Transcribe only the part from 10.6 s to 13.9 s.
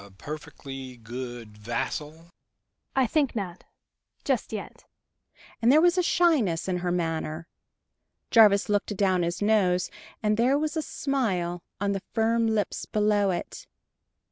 a smile on the firm lips below it!